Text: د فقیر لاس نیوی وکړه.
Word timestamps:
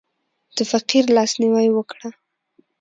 د 0.55 0.57
فقیر 0.71 1.05
لاس 1.15 1.31
نیوی 1.41 1.67
وکړه. 1.73 2.09